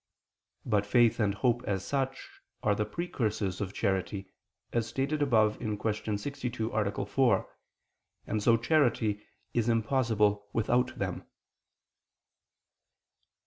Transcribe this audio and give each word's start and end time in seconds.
But 0.65 0.87
faith 0.87 1.19
and 1.19 1.35
hope 1.35 1.61
as 1.67 1.85
such 1.85 2.27
are 2.63 2.73
the 2.73 2.85
precursors 2.87 3.61
of 3.61 3.71
charity, 3.71 4.25
as 4.73 4.87
stated 4.87 5.21
above 5.21 5.59
(Q. 5.59 6.17
62, 6.17 6.71
A. 6.71 7.05
4), 7.05 7.47
and 8.25 8.41
so 8.41 8.57
charity 8.57 9.21
is 9.53 9.69
impossible 9.69 10.47
without 10.53 10.97
them. 10.97 11.27